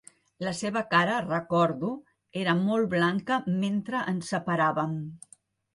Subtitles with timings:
[0.45, 1.91] La seva cara, recordo,
[2.45, 5.03] era molt blanca mentre ens separàvem.